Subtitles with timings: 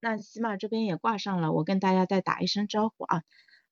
[0.00, 3.22] 那喜马这边也挂上了，我跟大家再打一声招呼啊。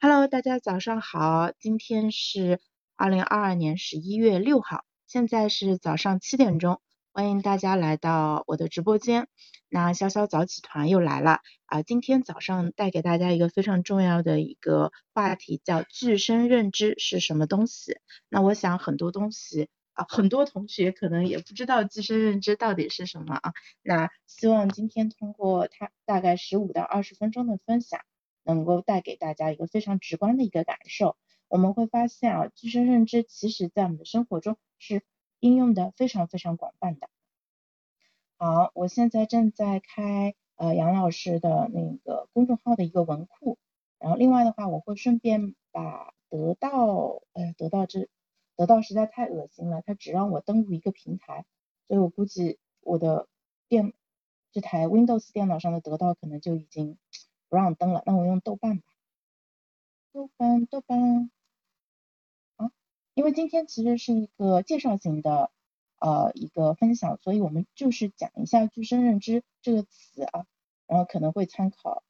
[0.01, 2.61] Hello，大家早上好，今天是
[2.97, 6.81] 二零二二年十一月六号，现在是早上七点钟，
[7.13, 9.29] 欢迎大家来到我的直播间。
[9.69, 17.99] 那潇潇早起团又来了啊，今天早上带给大家一个非常重要的一个话题，叫具身认知是什么东西。
[18.29, 19.69] 那我想很多东西。
[19.97, 23.55] 啊，很多同学可能也不知道自身认知到底是什么啊。
[23.83, 28.03] 那希望今天通过他大概十五到二十分钟的分享，
[28.45, 31.17] 能够带给大家一个非常直观的一个感受。
[31.49, 35.03] 我们会发现啊，自身认知其实在我们的生活中是
[35.41, 37.09] 应用的非常非常广泛的。
[38.37, 43.57] 好，我现在正在开呃杨老师的那个公众号的一个文库，
[43.99, 48.09] 然后另外的话，我会顺便把得到呃得到这。
[48.57, 51.45] 得到实在太恶心了，他只让我登录一个平台，
[51.87, 53.29] 所以我估计我的
[53.69, 53.93] 电
[54.53, 56.97] 这台 Windows 电脑上的得到可能就已经
[57.49, 58.03] 不让登了。
[58.07, 58.85] 那我用豆瓣吧，
[60.13, 61.31] 豆瓣豆瓣
[62.57, 62.73] 啊，
[63.13, 65.51] 因为今天其实是一个介绍型的
[65.99, 70.47] 呃一个分享，所以我们就是讲一下具身认知这个词啊，
[70.87, 72.03] 然后可能会参考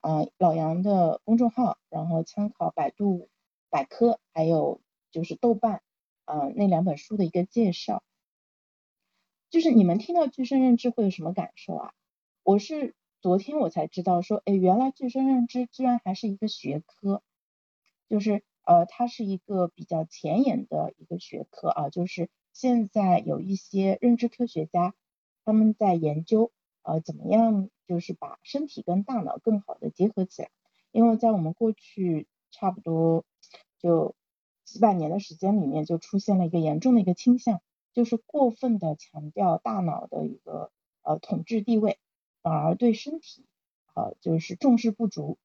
[0.00, 3.30] 啊老杨的公众号，然后参考百度
[3.70, 4.82] 百科，还有
[5.16, 5.80] 就是豆瓣。
[6.26, 8.02] 呃，那两本书的一个介绍，
[9.48, 11.94] 就是你们听到具身认知会有什么感受啊？
[12.42, 17.22] 我是昨天我才知道说，哎，原来具身认知居然还是一个学科，
[18.10, 24.94] 就是呃，它是一个比较前沿的一个学科啊，就是现在有一些认知科学家
[25.44, 26.50] 他们在研究
[26.82, 30.50] 呃，怎么样就是把身体跟大脑更好的结合起来，
[30.90, 33.24] 因为在我们过去差不多
[33.78, 34.16] 就。
[34.66, 37.62] 几百年的时间里面，就出现了一个严重的一个倾向，
[37.94, 40.72] 就是过分的强调大脑的一个
[41.02, 41.98] 呃统治地位，
[42.42, 43.46] 反而对身体
[43.94, 45.38] 呃就是重视不足，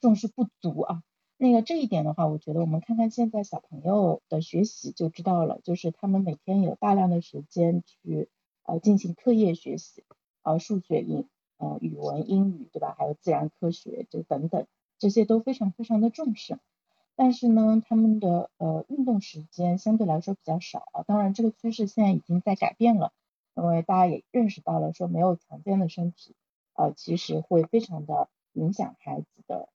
[0.00, 1.02] 重视不足啊。
[1.36, 8.28] 那个这一点的话，我觉得我们看看现在小朋友的学习就知道了，就是他们每天有大量的时间去
[8.64, 10.04] 呃进行课业学习，
[10.42, 12.94] 呃数学、英呃语文、英语对吧？
[12.98, 14.66] 还有自然科学就等等，
[14.98, 16.58] 这些都非常非常的重视。
[17.14, 21.02] 但是呢，他们的呃运动时间相对来说比较少啊。
[21.06, 23.12] 当然，这个趋势现在已经在改变了，
[23.54, 26.34] 因为大家也认识到了，说没有强健的身体，
[26.74, 29.68] 呃，其实会非常的影响孩子的，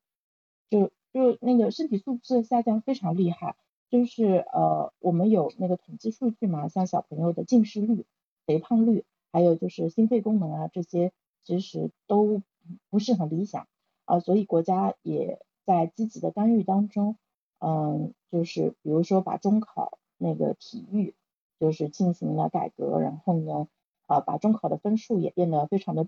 [0.69, 3.55] 就就那个身体素质下降非常厉害。
[3.89, 8.05] 就是呃，我们有那个统计数据嘛，像小朋友的近视率、
[8.45, 11.13] 肥胖率，还有就是心肺功能啊这些，
[11.45, 12.41] 其实都
[12.89, 13.67] 不是很理想
[14.03, 17.15] 啊，所以国家也在积极的干预当中。
[17.59, 21.15] 嗯，就是比如说把中考那个体育
[21.59, 23.67] 就是进行了改革，然后呢，
[24.05, 26.07] 啊，把中考的分数也变得非常的，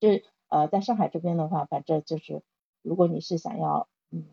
[0.00, 0.08] 就
[0.48, 2.42] 呃，在上海这边的话，反正就是
[2.82, 4.26] 如果你是想要嗯，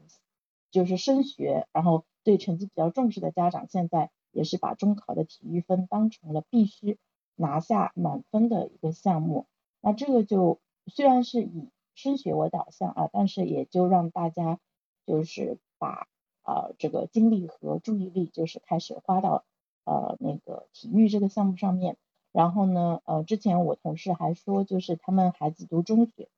[0.70, 6.98] 就是升学，然后对成绩比较重视的家长，现在也是把中考的体育分当成了必须
[7.36, 9.48] 拿下满分的一个项目。
[9.80, 14.60] 那这个就虽然是以升学为导向啊，但是也就让大家
[15.06, 15.58] 就是。
[15.82, 16.08] 把
[16.44, 19.44] 呃这个精力和注意力就是开始花到
[19.84, 21.98] 呃那个体育这个项目上面，
[22.32, 26.30] 然后呢呃之前我同事还说就是他们孩子读中学，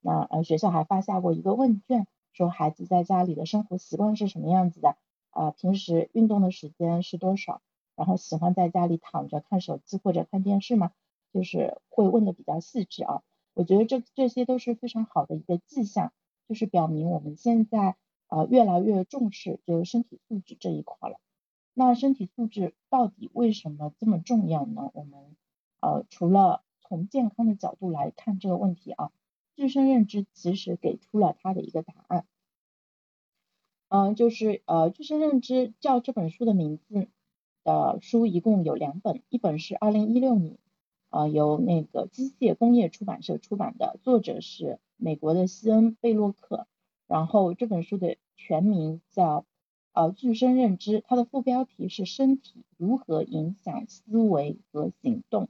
[0.00, 4.96] 那呃学校还发下过一个问卷，说孩子在家里的生活习惯是什么样子的
[5.30, 7.60] 啊平时运动的时间是多少，
[7.96, 10.92] 然后喜欢在家里躺着看手机或者看电视吗？
[11.32, 13.22] 就是会问的比较细致啊，
[13.54, 16.12] 我觉得这这些都是非常好的一个迹象，
[16.48, 17.96] 就是表明我们现在。
[18.34, 21.20] 啊，越来越重视就是身体素质这一块了。
[21.72, 24.90] 那身体素质到底为什么这么重要呢？
[24.92, 25.36] 我们
[25.78, 29.12] 呃，除了从健康的角度来看这个问题啊，
[29.54, 32.26] 自身认知其实给出了它的一个答案。
[33.88, 37.06] 嗯，就是呃，自身认知叫这本书的名字
[37.62, 40.58] 的书一共有两本，一本是二零一六年
[41.08, 46.66] 啊由那个机械工业出版社出版的，作者是美国的西恩贝洛克。
[47.06, 49.44] 然后这本书的全名叫
[49.92, 55.48] 呃具身认知，它的副标题是身体如何影响思维和行动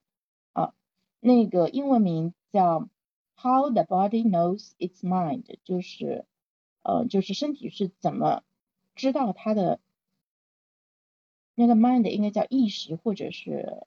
[0.52, 0.74] 啊，
[1.20, 2.88] 那个英文名叫
[3.36, 6.26] How the Body Knows Its Mind，就是
[6.82, 8.42] 呃就是身体是怎么
[8.94, 9.80] 知道它的
[11.54, 13.86] 那个 mind 应该叫意识或者是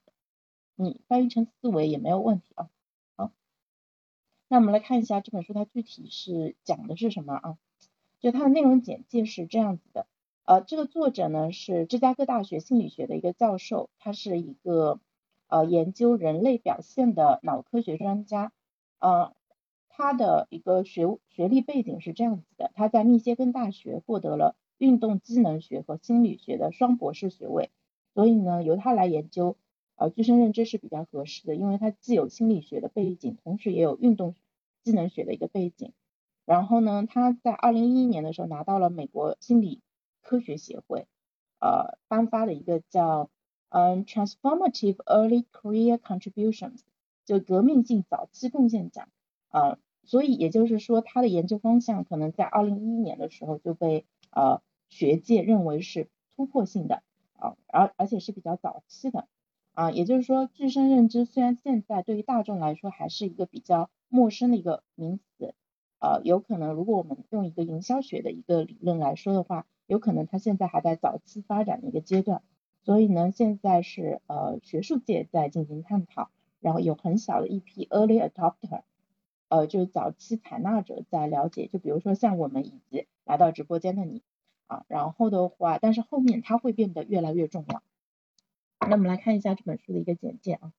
[0.76, 2.70] 你翻译成思维也没有问题啊。
[4.50, 7.58] 那我们来看一下这本书，它具体是讲的是什么啊？
[8.20, 10.08] 就它的内容简介是这样子的，
[10.46, 15.00] 呃，这个作者呢是芝加哥大学心理学的一个教授，他是一个
[15.48, 18.54] 呃研究人类表现的脑科学专家，
[19.00, 19.34] 呃，
[19.90, 27.70] 他的一个学学历背景是这样子的，他在密歇根大学获得了运动机能学和心理学的双博士学位，
[28.14, 29.58] 所以呢，由他来研究
[29.98, 34.36] 呃具身认知是比较合适的，因为他既有心理学的背景，同时也有运动
[34.84, 35.92] 技能学的一个背景。
[36.46, 39.82] 然后呢，他在二零一一年的时候拿到了美国心理
[40.22, 41.08] 科学协会
[41.60, 43.30] 呃颁发的一个叫
[43.68, 46.80] 嗯 Transformative Early Career Contributions
[47.26, 49.10] 就革命性早期贡献奖
[49.50, 57.04] 啊，所以也就是说他的研究方向可能在二零一一年的时候就被呃学界认为是突破性的
[57.34, 59.28] 啊，而而且是比较早期的
[59.78, 65.54] 啊，也就是说具身认知虽然现在对于大众来说还是一个比较陌生的一个名词。
[66.00, 72.42] 呃，有可能，如果我们用一个营销学的一个理论来说的话，有可能它现在还在早期发展的一个阶段，
[72.86, 78.82] 所以呢，现在是呃学术界在进行探讨，然后有很小的一批 early adopter，
[79.48, 84.24] 呃，就是早期采纳者在了解，就比如说像我们以及来到直播间的你
[84.66, 87.84] 啊，然后的话，但是后面它会变得越来越重要。
[88.80, 90.74] 那我们来看一下这本书的一个简介啊。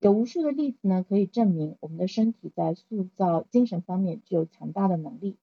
[0.00, 5.36] 有无数的例子呢，可以证明我们的身体在塑造精神方面具有强大的能力，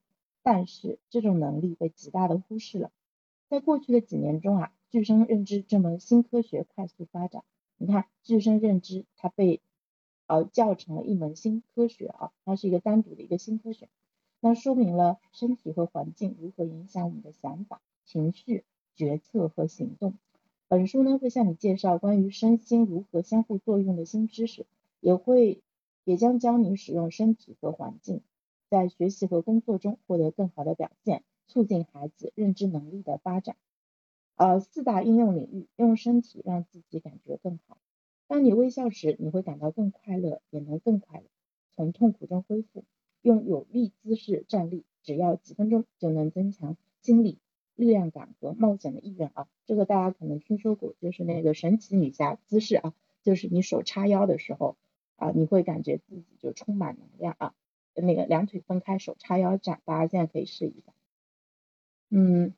[0.44, 2.92] 但是这种能力被极大的忽视了。
[3.50, 7.44] 在过去的几年中啊，具身认知这门新科学快速发展。
[7.78, 9.60] 你看，具身认知它被
[10.28, 13.90] 呃叫成了一门新科学啊，它是一个单独的一个新科学。
[14.40, 18.64] 那说明了身体和环境如何影响我们的想法、情绪、
[18.94, 20.14] 决策和行动。
[20.74, 24.66] 本书呢会向你介绍关于身心如何相互作用的新知识，
[25.02, 25.62] 也会
[26.04, 28.24] 也将教你使用身体和环境，
[28.72, 33.56] 在学习和工作中获得更好的表现，促进孩子认知能力的发展。
[34.36, 37.78] 呃，四大应用领域，用身体让自己感觉更好。
[38.28, 41.26] 当你微笑时，你会感到更快乐，也能更快乐，
[41.76, 42.84] 从痛苦中恢复。
[43.22, 47.38] 用有力姿势站立，只要几分钟就能增强心理。
[47.76, 52.94] 力量感和冒险的意愿啊，这个大家可能听说过，就是那个神奇女侠姿势啊，
[53.24, 54.78] 就是你手叉腰的时候
[55.16, 57.54] 啊，你会感觉自己就充满能量啊。
[57.96, 60.94] 那个两腿分开，手叉腰站，大家现在可以试一下。
[62.10, 62.54] 嗯，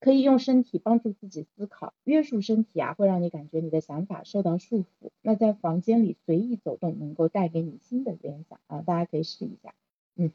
[0.00, 5.10] 可以用身体帮助自己思考，约束身体啊，会让你感觉你的想法受到束缚。
[5.22, 9.74] 那在房间里随意走动，能够带给你新的联想啊，大家可以试一下。
[10.16, 10.32] 嗯。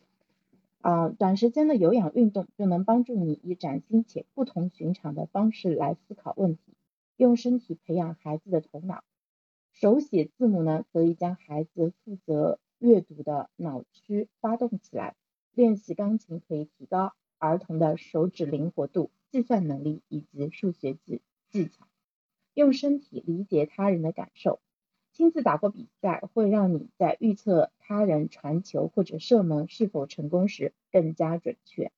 [0.85, 6.75] 啊，短时间的有氧运动就能帮助你以崭新且不同寻常的方式来思考问题，
[7.17, 9.03] 用身体培养孩子的头脑。
[9.71, 15.15] 手写字母呢，可以将孩子负责阅读的脑区发动起来。
[15.55, 21.87] 练习钢琴可以提高儿童的手指灵活度、计算能力以及数学技技巧。
[22.53, 24.59] 用身体理解他人的感受。
[25.15, 31.93] 亲自打过比赛，会让你在预测他人传球或者射门是否成功时更加准确。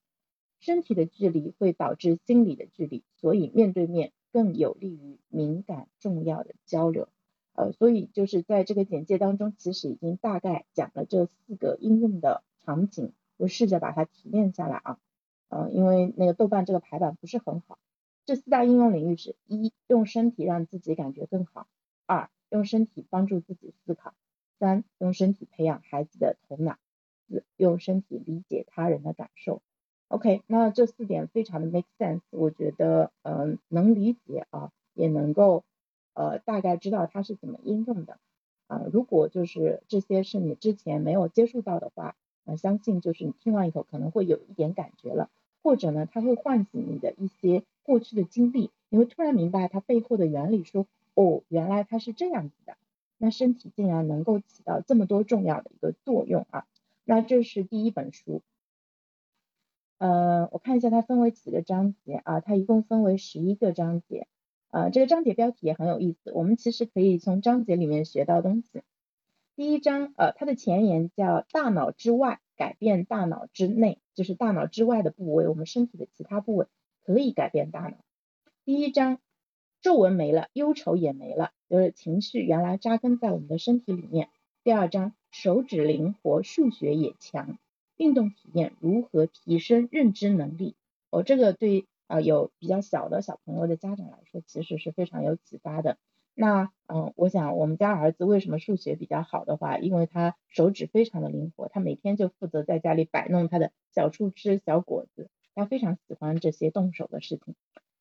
[0.60, 7.08] 身体的距离会导致心理的距离，所以面对面更有利于敏感重要的交流。
[7.54, 14.98] 呃，所以就是在这个简介当中，其实已经大概讲了这四个应用的场景，我试着把它提炼下来啊。
[15.48, 17.78] 呃，因为那个豆瓣这个排版不是很好。
[18.26, 21.66] 这四大应用领域是：一、用身体让自己感觉更好；
[22.06, 24.14] 二、用身体帮助自己思考，
[24.58, 26.78] 三用身体培养孩子的头脑，
[27.28, 29.60] 四用身体理解他人的感受。
[30.08, 35.64] OK，那这四点非常的 make sense，我觉得嗯能理解啊，也能够
[36.14, 38.18] 呃大概知道它是怎么应用的
[38.66, 38.86] 啊。
[38.90, 45.28] 如果就是这些是你之前没有接触到的话，呃相信就是你听完以后可能会有一点感觉了，
[45.62, 50.86] 或者呢它会唤醒你的一些过去的经历，你会突然明白它背后的原理说。
[51.20, 52.76] 哦，原来它是这样子的，
[53.16, 56.64] 那身体竟然能够起到这么多重要的一个作用啊！
[57.02, 58.40] 那这是第一本书，
[59.98, 62.38] 呃，我看一下它分为几个章节啊？
[62.38, 64.28] 它一共分为十一个章节，
[64.70, 68.82] 呃，这个章节标题也很有意思，我们其实可以从章节里面学到东西。
[69.56, 76.66] 第一章，呃，它的前言叫“大脑之外改变大脑之内”，就是大脑之外的部位，我们身体的其他部位
[77.04, 77.96] 可以改变大脑。
[78.64, 79.18] 第一章。
[79.88, 84.28] 皱纹没了，忧愁也没了，就是情绪原来扎根在我们的身体里面。
[84.62, 87.56] 第二章，手指灵活，数学也强，
[87.96, 90.76] 运动体验如何提升认知能力？
[91.08, 95.96] 哦，这个对啊有比较小的小朋友的家长来说，其实是非常有启发的。
[96.34, 107.54] 那嗯，我想我们家儿子为什么数学比较好的话，因为他手指非常的灵活，他每天就负责在家里摆弄他的小树枝、小果子，他非常喜欢这些动手的事情。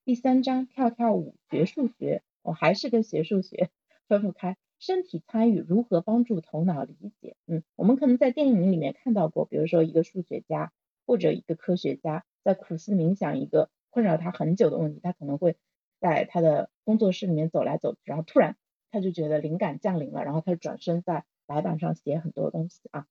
[0.07, 3.69] 第三章跳跳舞学数学，我还是跟学数学
[4.07, 4.55] 分不开。
[4.79, 7.35] 身体参与如何帮助头脑理解？
[7.45, 10.71] 嗯，我们可能在电影里面看到过，比如说一个数学家
[11.05, 15.57] 或者一个科学家在苦思冥想一个困扰他很久的问题，他可能会
[15.99, 18.55] 在他的工作室里面走来走去，然后突然
[18.91, 23.07] 他就觉得灵感降临了，然后他就转身在白板上写很多东西啊。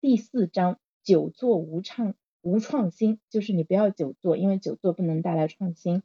[0.00, 6.02] 第四章，久坐无畅无创新，就是你不要久坐，因为久坐不能带来创新。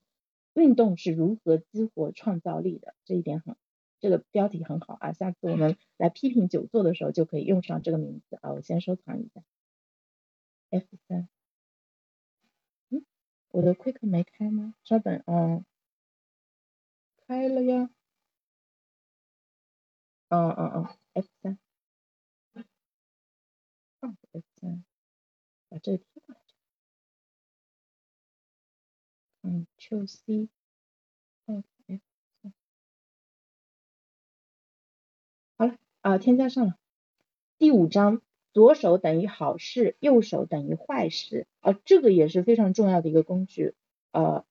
[0.53, 2.95] 运动是如何激活创造力的？
[3.05, 3.55] 这一点很。
[3.99, 8.51] 这个标题很好啊，下次我们来批评久坐的时候就可以用上这个名字啊。
[8.53, 9.41] 我先收藏一下
[10.69, 11.27] ，F 三，
[12.89, 13.03] 嗯，
[13.49, 14.75] 我的 Quick 没开吗？
[14.83, 15.65] 稍等啊，
[17.25, 17.89] 开了呀，
[20.29, 21.57] 嗯嗯嗯，F 三，
[23.99, 24.85] 放 F 三，
[25.69, 26.03] 把这个
[29.47, 30.49] 过来，嗯，Q C。
[35.57, 36.75] 好了啊，添加上了。
[37.57, 38.21] 第五章，
[38.53, 43.73] 左手等于好事，右手等于坏事啊，这个也是非常重要的一个工具。
[44.11, 44.45] 呃，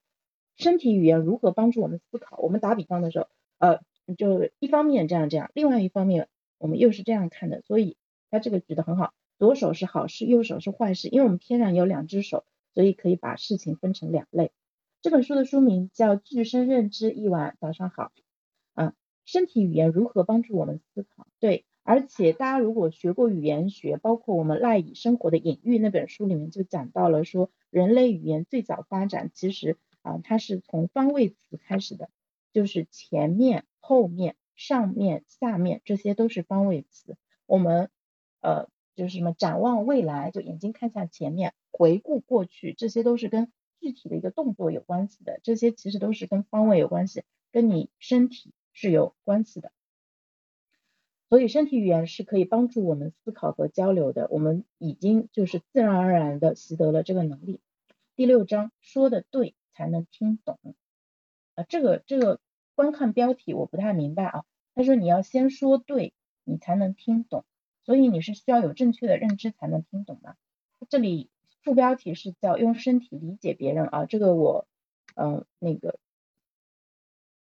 [0.56, 2.38] 身体语言如何帮助我们思考？
[2.38, 3.80] 我们打比方的时候，呃，
[4.16, 7.96] 就一方面这样这样，另外一方面我们又是这样看的，所以
[8.30, 9.14] 它这个举得很好。
[9.38, 14.50] 左手是好事，右手是坏事，因为我们天然有两只手，所以可以把事情分成两类。
[15.06, 18.10] 这本书的书名叫《具身认知一晚》，早上好。
[18.74, 18.92] 啊
[19.24, 21.28] 身体语言如何帮助我们思考？
[21.38, 32.10] 对，而且大家如果学过语言学，包括我们赖以生活的隐喻那本书里面就讲到了，说人类语言最早发展其实啊，它是从方位词开始的，
[32.52, 37.16] 就是前面、后面、上面、下面这些都是方位词。
[37.46, 37.90] 我们
[38.40, 43.52] 呃就是什么展望未来，就眼睛看向前面，回顾过去，这些都是跟
[43.86, 48.52] 具体的一个动作有关系的，这些其实都是跟方位有关系，跟你身体。
[48.78, 49.72] 是有关系的，
[51.30, 54.28] 所以身体语言是可以帮助我们思考和交流的。
[54.30, 57.62] 我们已经就是自然而然的习得了这个能力。
[58.16, 60.58] 第六章说的对才能听懂
[61.54, 62.38] 啊，这个这个
[62.74, 64.44] 观看标题我不太明白啊。
[64.74, 66.12] 他说你要先说对，
[66.44, 67.46] 你才能听懂，
[67.82, 70.36] 所以你是需要有正确的认知才能听懂的。
[70.90, 71.30] 这里
[71.66, 74.68] 副标题是叫用身体理解别人啊，这个我
[75.16, 75.98] 嗯那个。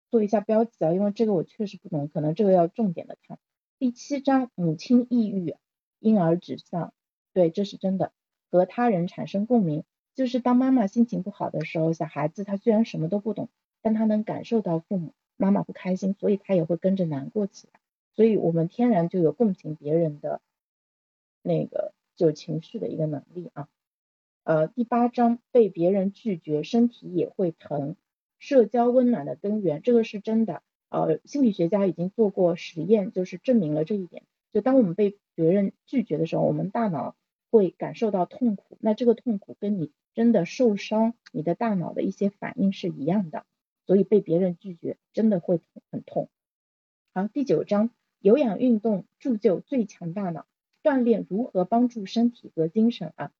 [0.10, 3.40] 做一下标记啊，因为这个我确实不懂，可能这个要重点的看。
[3.80, 5.56] 第七章，母亲抑郁，
[6.00, 6.94] 婴儿指向，
[7.32, 8.12] 对，这是真的。
[8.50, 13.48] 和他人产生共鸣，就是当妈妈心情不好的时候，小孩子他虽然什么都不懂，
[13.82, 17.80] 但他能感受到父母妈妈不开心，所以他也会跟着难过起来。
[18.14, 20.42] 所以我们天然就有共情别人的
[21.42, 23.70] 那个就情绪的一个能力啊。
[24.44, 27.96] 呃，第八章，被别人拒绝，身体也会疼。
[28.40, 30.64] 社交温暖的根源，这个是真的。
[30.90, 34.24] 呃，心理学家已经做过实验，就是证明了这一点。
[34.52, 37.16] 就当我们被别人拒绝的时候，我们大脑
[37.52, 38.78] 会感受到痛苦。
[38.82, 43.46] 那这个痛苦跟你真的受伤，你的大脑的一些反应是一样的。
[43.86, 46.30] 所以被别人拒绝真的会很痛。
[47.14, 50.48] 好，第九章，有氧运动铸就最强大脑，
[50.82, 53.32] 锻炼如何帮助身体和精神啊？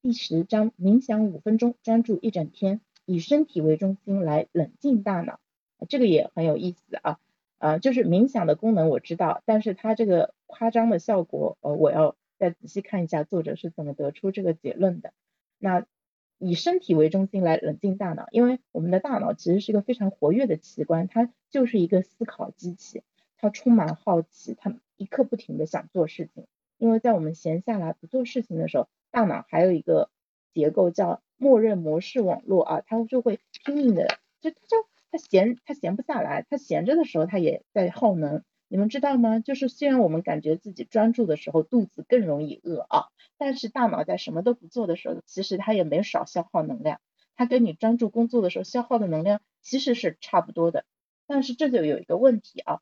[0.00, 2.80] 第十章，冥想五分钟，专注一整天。
[3.04, 5.40] 以身体为中心来冷静大脑，
[5.88, 7.18] 这个也很有意思啊，
[7.58, 15.12] 呃，就是冥想的功能我知道，但是它这个夸张的效果，呃，我要再仔细看一下作者是怎么得出这个结论的。
[15.58, 15.84] 那
[16.38, 23.02] 以身体为中心来冷静大脑，因为我们的大脑其实是一个非常活跃的器官，它就是一个思考机器，
[23.36, 26.46] 它充满好奇，它一刻不停的想做事情。
[26.78, 30.10] 因为在我们闲下来不做事情的时候，大脑还有一个
[30.54, 31.20] 结构叫。
[31.40, 34.76] 默认模式网络啊，它就会拼命的，就它就
[35.12, 39.38] 它闲它闲不下来，它闲着的时候它也在耗能，你们知道吗？
[39.38, 43.04] 就是虽然我们感觉自己专注的时候肚子更容易饿啊，
[43.36, 47.00] 但是大脑在什么都不做的时候，其实它也没少消耗能量，
[47.36, 50.84] 它跟你专注工作的时候消耗的能量其实是差不多的，
[51.28, 52.80] 但是这就有一个问题啊。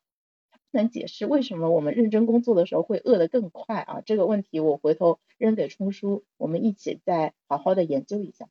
[0.77, 4.01] 能解释为什么我们认真工作的时候会饿得更快啊？
[4.03, 8.49] 这个问题我回头扔给冲叔，我们一起再好好的研究一下。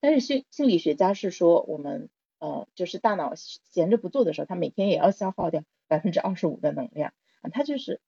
[0.00, 2.10] 但是心心理学家是说，我们
[2.40, 8.00] 呃就是大脑闲着不做的时候，它每天也要消耗掉百分之二十五的能量啊，它就是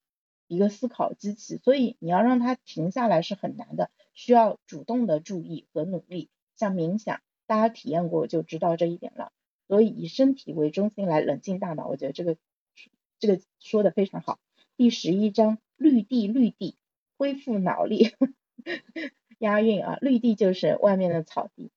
[0.47, 6.29] 一个思考机器，所以你要让它停下来是很难的，需要主动的注意和努力。
[6.55, 9.31] 像冥想，大家体验过就知道这一点了。
[9.67, 12.37] 所以以身体为中心来冷静大脑，我觉得这个。
[13.19, 14.39] 这个说的非常好。
[14.77, 16.75] 第十一章，绿地，绿地，
[17.17, 18.11] 恢复脑力，
[19.39, 19.97] 押韵啊！
[20.01, 21.71] 绿地就是外面的草地。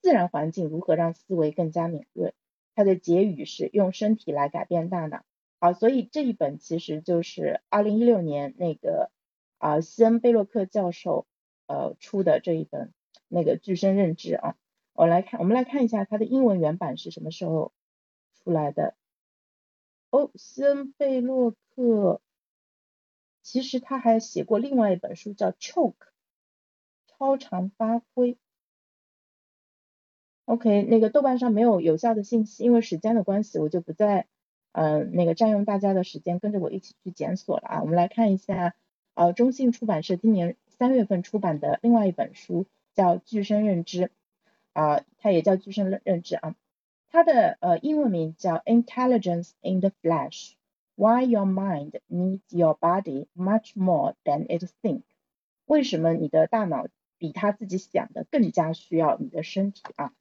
[0.00, 2.34] 自然环境如何让思维更加敏锐？
[2.74, 5.24] 它的结语是用身体来改变大脑。
[5.58, 9.10] 好，所以这一本其实就是二零一六年那个
[9.58, 11.26] 啊西恩贝洛克教授
[11.66, 12.92] 呃出的这一本
[13.28, 14.56] 那个具身认知啊。
[14.92, 17.72] 我来看，我们来看一下它的英文原版是什么时候
[18.34, 18.94] 出来的。
[20.16, 22.22] 哦，西恩贝洛克
[23.42, 25.92] 其实他还写过另外一本书叫《Choke》，
[27.06, 28.38] 超常发挥。
[30.46, 34.26] OK，那个豆瓣上没有有效的信息，因为时间的关系，我就不再
[34.72, 37.82] 嗯那个占用大家的时间，跟着我一起去检索了啊。
[37.82, 38.74] 我们来看一下，
[39.12, 44.04] 呃，中信出版社今年三月份出版的另外一本书叫《具身认知》。
[44.72, 46.54] 啊，它也叫具身认认知啊，
[47.08, 50.52] 它的呃英文名叫 Intelligence in the Flesh:
[50.94, 55.04] Why Your Mind Needs Your Body Much More Than It Thinks。
[55.64, 56.86] 为什么你的大脑
[57.18, 60.12] 比他自己想的更加需要你的身体啊？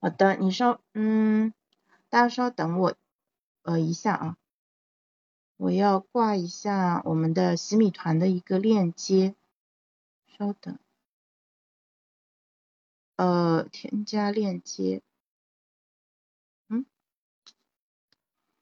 [0.00, 1.52] 好的，你稍嗯，
[2.08, 2.96] 大家稍等我
[3.62, 4.36] 呃一下啊，
[5.56, 9.34] 我要挂一下我们的洗米团的一个链接，
[10.26, 10.78] 稍等。
[13.16, 15.02] 呃，添加链接，
[16.68, 16.86] 嗯，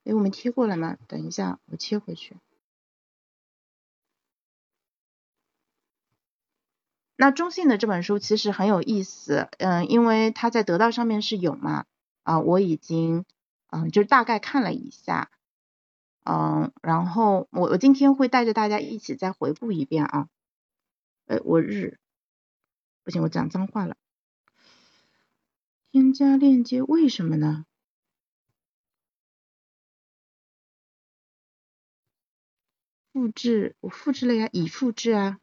[0.07, 0.97] 哎，我们贴过了吗？
[1.09, 2.37] 等一下，我切回去。
[7.17, 11.87] 那中信的这本书其实很有意思，嗯，因为它在得到上面是有嘛，
[12.23, 13.25] 啊，我已经，
[13.71, 15.33] 嗯，就大概看了一下，
[16.25, 20.29] 嗯，然后我我今天会带着大家一起再回顾一遍啊，
[21.25, 21.99] 呃，我日，
[23.03, 23.97] 不行，我讲脏话了。
[25.91, 27.65] 添加链接为什么呢？
[33.17, 35.39] 复制，我复制了呀，已复制啊。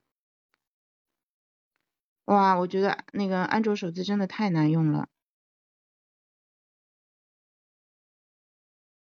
[2.26, 5.10] 哇，我觉得那个安卓手机真的太难用了。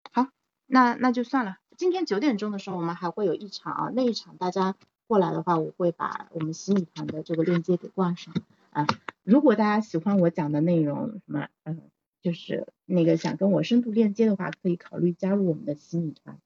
[0.09, 0.29] 好，
[0.67, 1.57] 那那就算了。
[1.75, 8.33] 今天九点钟的时候，我们还会有一场啊，那一场大家过来的话，我会把我们洗米团的这个链接给挂上
[8.69, 8.87] 啊。
[9.23, 16.39] 如果大家喜欢我讲的内容，什么，嗯，就是那个想跟我深度链接的话，可以考虑加入我们的洗米团。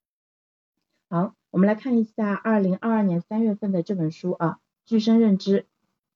[1.07, 4.47] 好，我们来看一下二零二二年三月份的这本书啊，
[4.85, 5.57] 《具身认知》。《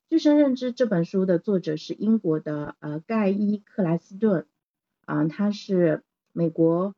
[0.10, 4.46] 具身认知》这本书的作者是英国的呃盖伊克莱斯顿，
[5.06, 6.94] 啊，他是美国，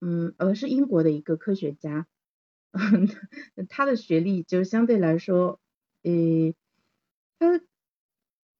[0.00, 2.08] 嗯，呃，是英国的一个科学家，
[3.68, 5.60] 他的学历就相对来说，
[6.02, 6.54] 呃，
[7.38, 7.60] 他。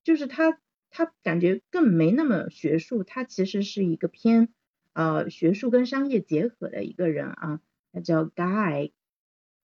[0.04, 4.52] 就是他，他感觉更没那么学术，他其实是一个偏
[4.92, 7.60] 呃学术跟商业结合的一个人啊，
[7.94, 8.90] 他叫 Guy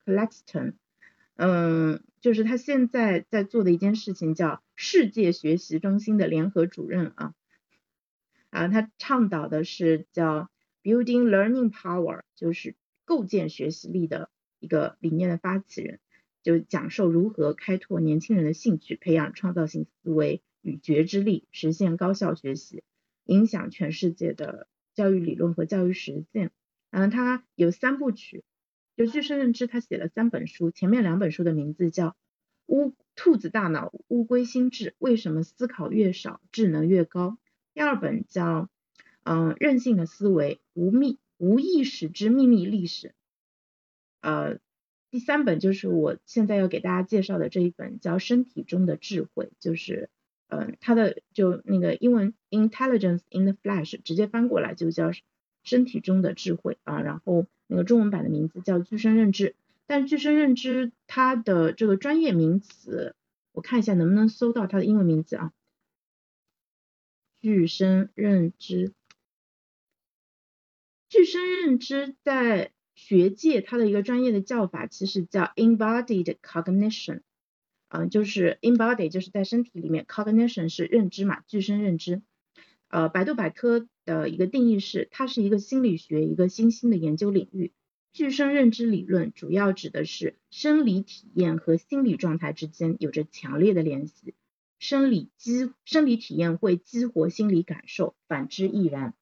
[0.07, 0.75] Claxton，
[1.35, 7.35] 嗯，就是他现在在做的一件事情叫世界学习中心的联合主任啊，
[8.51, 10.49] 啊，他倡导的是叫
[10.85, 15.99] Building Learning Power，就是构建学习力的一个理念的发起人。
[16.43, 22.83] 就讲授如何开拓年轻人的兴趣，培养创造性思维与觉知力，实现高效学习，
[23.25, 26.51] 影响全世界的教育理论和教育实践。
[26.91, 28.45] 嗯，他有三部曲，
[28.97, 32.09] 就具身认知，他写了三本书，前面两本书的名字叫
[32.67, 37.39] 《乌兔子大脑乌龟心智》，为什么思考越少智能越高？
[37.75, 38.69] 第二本叫
[39.23, 43.15] 嗯任性的思维无秘无意识之秘密历史，
[44.21, 44.59] 呃。
[45.13, 50.09] 第三本就是我现在要给大家介绍的这一本，叫《身体中的智慧》，就是
[50.47, 55.11] 嗯，它的就那个英文 Intelligence in the Flesh，直接翻过来就叫
[55.63, 57.01] 身体中的智慧啊。
[57.01, 59.55] 然后那个中文版的名字叫具身认知，
[59.87, 63.15] 但具身认知它的这个专业名词，
[63.53, 65.53] 我看一下能不能搜到它的英文名字啊。
[67.41, 68.93] 具身认知，
[71.09, 72.73] 具身认知在。
[72.97, 77.23] 学界它的一个专业的叫法其实叫 embodied cognition，
[77.89, 82.21] 嗯，就是 embodied 就是在身体里面，cognition 是认知嘛，具身认知。
[82.91, 87.73] 呃，百度百科的一个定义是，它是一个心理学一个新兴的研究领域。
[88.13, 94.35] 具身认知理论主要指的是生理体验和心理状态之间有着强烈的联系，
[94.81, 99.15] 生理激生理体验会激活心理感受，反之亦然。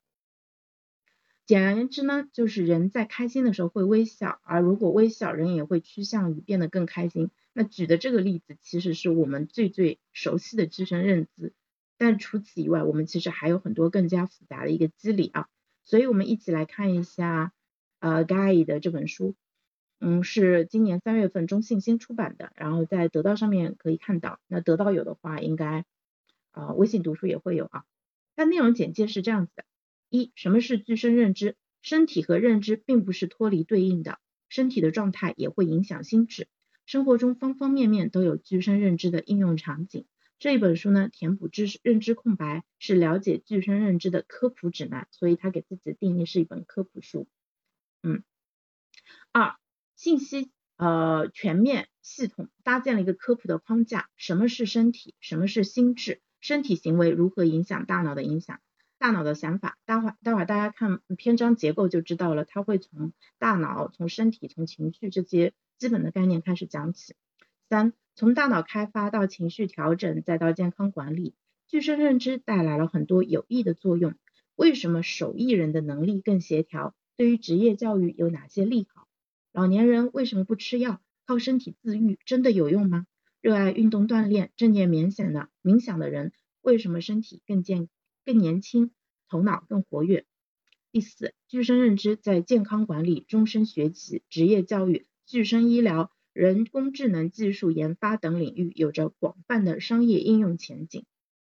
[1.45, 7.31] 简而言之呢，就是人在开心的时候会微笑，而如果微笑，人也会趋向于变得更开心。
[7.53, 11.53] 那举的这个例子其实是我们最最熟悉的自身认知，
[11.99, 15.49] 但除此以外，我们其实还有很多更加复杂的一个机理啊。
[15.85, 17.53] 所以我们一起来看一下
[17.99, 19.35] 呃 Guy 的这本书，
[20.01, 25.85] 嗯，是今年三月份中信新出版的，然后在得到上面可以看到，那得到有的话，应该
[26.53, 27.85] 呃微信读书也会有啊。
[28.37, 29.65] 它内容简介是这样子的。
[30.11, 31.57] 一，什么是具身认知？
[31.81, 36.49] 身体和认知并不是脱离对应的，身体的状态也会影响心智。
[36.87, 40.07] 生活中方方面面都有具身认知的应用场景。
[40.39, 47.27] 这一本书呢，填补知识认知空白，是了解具身认知的科普指南，所以他给自己的定义是一本科普书。
[48.03, 48.23] 嗯，
[49.33, 49.57] 二，
[49.97, 54.09] 信息呃全面系统搭建了一个科普的框架。
[54.17, 55.17] 什么是身体？
[55.19, 56.23] 什么是心智？
[56.41, 58.61] 身体行为如何影响大脑的影响？
[58.97, 67.17] 大脑的想法，待会待会大家看篇章结构就知道了，它会从大脑、从身体、从情绪这些基本的概念开始讲起。
[67.69, 71.37] 三，从大脑开发到情绪调整，再到健康管理，
[71.69, 74.17] 具身认知带来了很多有益的作用。
[74.57, 76.97] 为什么手艺人的能力更协调？
[77.17, 79.07] 对于职业教育有哪些利好？
[79.53, 81.01] 老年人为什么不吃药？
[81.29, 83.07] 靠身体自愈真的有用吗？
[83.41, 87.89] 热爱运动锻炼、正念冥想的冥想的人，为什么身体更健？
[88.25, 88.91] 更年轻，
[89.29, 90.27] 头脑更活跃。
[90.91, 101.05] 第四，具身认知在健康管理、终身学习、职业教育、具身医疗、人工智能技术研发等领域有着广泛的商业应用前景。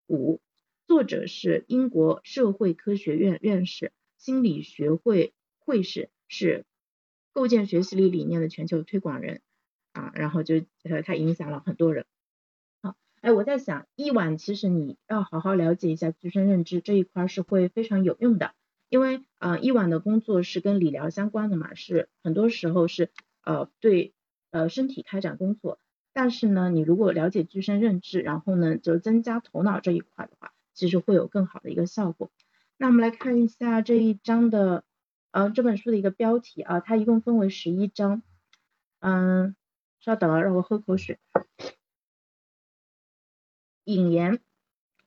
[0.08, 0.42] 五，
[0.88, 6.66] 作者是英国社会科学院院士、心理学会会士，是
[7.32, 9.42] 构建学习力理念的全球推广人
[9.94, 12.08] 啊，然后就呃，他影响了很多人。
[12.82, 18.56] 好哎，我在想，一晚其实你要好好了解一下具身认知这一块是会非常有用的，
[18.90, 23.12] 因为呃，一晚的工作是跟理疗相关的嘛，是很多时候是
[23.44, 24.16] 呃对
[24.52, 25.80] 呃身体开展工作，
[26.14, 32.32] 但是呢，你如果了解具身认知，然后呢就增加头脑这一块的话，其实会有更好的一个效果。
[32.78, 34.84] 那我们来看一下这一章的
[35.32, 38.22] 呃这本书的一个标题啊，它一共分为十一章，
[39.00, 39.56] 嗯，
[40.00, 41.20] 稍等啊，让我喝口水。
[43.84, 44.40] 引言，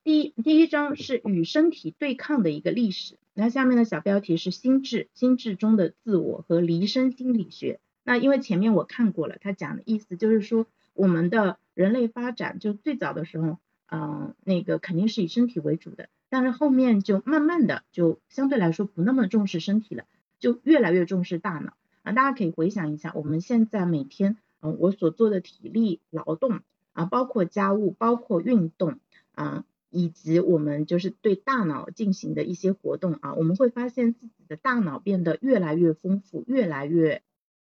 [0.03, 3.17] 第一第一章是与身体对抗的一个历史。
[3.33, 7.79] 那下面的小标题是心智，心智中的自我和离身心理学。
[8.05, 13.57] 那因为前面我看过了，他讲的意思就是说，我们的人类发展就最早的时候，
[13.91, 20.05] 嗯，那个肯定是以身体为主的，但是后面就慢慢的就相对来说不那么重视身体了，
[20.39, 21.73] 就越来越重视大脑。
[22.03, 26.61] 啊，大家可以回想一下，我们现在每天，嗯，我所做的体力劳动。
[26.93, 28.99] 啊，包括家务，包括运动
[29.33, 37.21] 啊，以及我们就是对大脑进行的一些活动啊，我们会发现自己的大脑变得越来越丰富，越来越，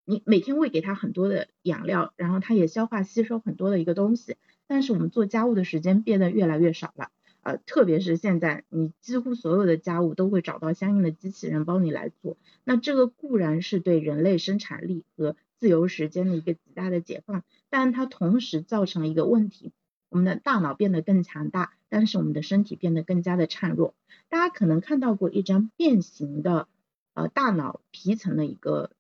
[0.09, 4.37] 你每天喂给它很多的养料，然后它也消化吸收很多的一个东西，
[4.69, 7.11] 但是我们做家务的时间变得越来越少了，
[7.43, 17.43] 呃，特别是现在，你几乎所有的家务都会找到相应的机器人帮你来做，那这个固然是对人类生产力和自由时间的一个极大的解放。
[17.69, 19.73] 但它同时造成了一个问题，
[20.09, 23.95] 我们的大脑变得更强大，但是我们的身体变得更加的孱弱。
[24.29, 26.69] 大家可能看到过一张变形的
[27.15, 28.91] 呃大脑皮层的一个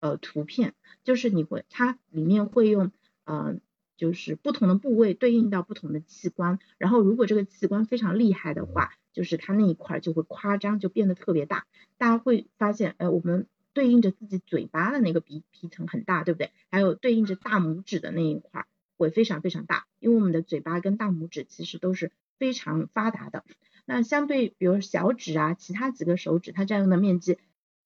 [0.00, 2.92] 呃图片，就是你会它里面会用
[3.24, 3.56] 呃
[3.96, 11.66] 就是不同的部位对应到不同的器官，然后如果这个器官非常厉害的话，就是它那一块就会夸张，就变得特别大。
[11.98, 13.46] 大家会发现，哎，我们。
[13.76, 16.50] 对应着自己嘴巴的那个皮皮层很大，对不对？
[16.70, 18.64] 还有对应着大拇指的那一块
[18.96, 23.44] 会非常非常大，因为我们的嘴巴跟大拇指其实都是非常发达的。
[23.84, 27.36] 那相对比如小指啊，其他几个手指，它占用的面积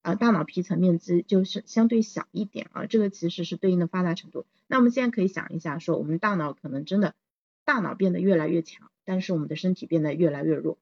[0.03, 2.87] 啊，大脑皮层面积就是相对小一点啊。
[2.87, 4.47] 这个其实是对应的发达程度。
[4.67, 7.15] 那我们现在可以想一下，说我们大脑可能真的
[7.65, 10.79] 大脑变得越来越强，但是我们的身体变得越来越弱。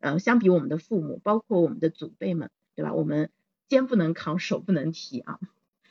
[0.00, 2.92] 呃，相比我们的父母，包括我们的祖辈们，对吧？
[2.92, 3.30] 我们
[3.68, 5.38] 肩不能扛，手不能提啊。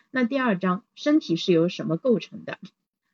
[0.10, 2.60] 那第二章，身体是由什么构成的？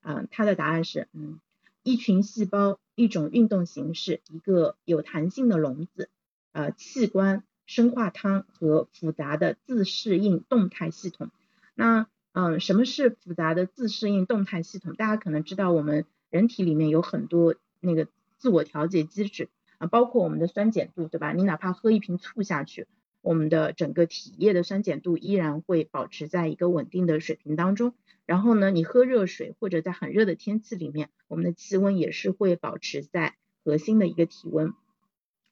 [0.01, 1.39] 嗯，它的答案是，嗯，
[1.83, 6.09] 一群细胞，一种运动形式，一个有弹性的笼子，
[6.53, 11.29] 呃，器官、生化汤和复杂的自适应动态系统。
[11.75, 14.95] 那，嗯，什么是复杂的自适应动态系统？
[14.95, 21.33] 大家可能知道，我们人体里面有很多那个自我调节机制啊，包括我们的酸碱度，对吧？
[21.33, 22.87] 你哪怕喝一瓶醋下去。
[23.21, 27.93] 我们的整个体液的酸碱度依然会保持在一个稳定的水平当中。
[28.25, 34.73] 然后呢，你喝热水或者在很热的天气里面，我们的气温也是会保持在核心的一个体温。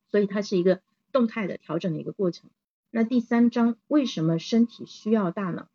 [0.10, 0.80] 所以它是一个
[1.16, 2.50] 动态的调整的一个过程。
[2.92, 5.70] 那第三章为什么身体需要大脑？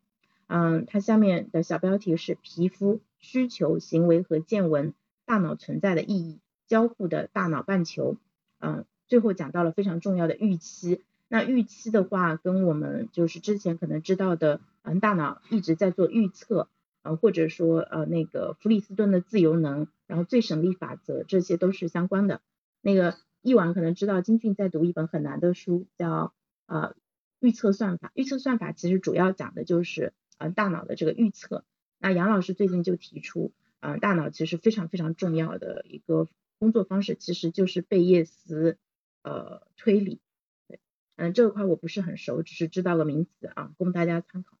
[0.45, 4.93] 嗯，它下面的小标题是皮肤需求、行为和见闻、
[5.25, 8.17] 大脑存在的意义、交互的大脑半球。
[8.59, 11.01] 嗯，最后讲到了非常重要的预期。
[11.27, 16.67] 那预期的话，跟我们就是之前可能知道的，嗯，大脑一直在做预测，
[17.01, 22.41] 呃，或者说呃那个弗里斯顿的自由能，然后最省力法则，这些都是相关的。
[22.81, 26.33] 那个一晚可能知道金俊在读一本很难的书，叫
[26.67, 26.95] 呃
[27.39, 28.11] 预测算法。
[28.13, 31.65] 预测算法其实主要讲的就是呃大脑的这个预测。
[31.97, 36.27] 那杨老师最近就提出，嗯，大脑其实非常非常重要的一个
[36.59, 38.77] 工作方式，其实就是贝叶斯
[39.23, 40.19] 呃推理。
[40.67, 40.79] 对，
[41.15, 44.57] 嗯，这块我不是很熟，只是知道个名词啊，供大家参考。